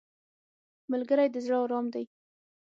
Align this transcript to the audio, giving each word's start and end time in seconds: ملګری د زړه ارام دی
ملګری 0.91 1.27
د 1.31 1.35
زړه 1.45 1.57
ارام 1.63 1.85
دی 1.93 2.05